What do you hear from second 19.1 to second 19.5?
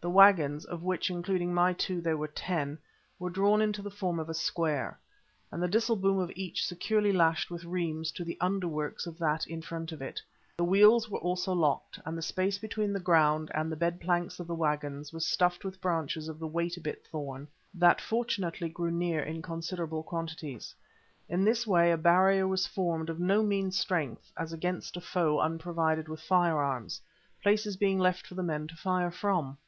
in